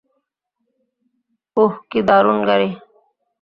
উহ, 1.57 1.73
দারুণ 2.07 2.37
গাড়ি। 2.47 2.69